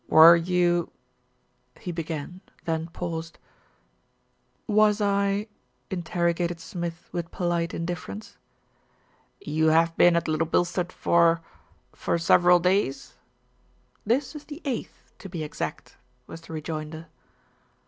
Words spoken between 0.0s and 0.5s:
"Were